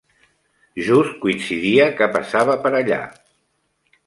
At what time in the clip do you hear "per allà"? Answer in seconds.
2.65-3.01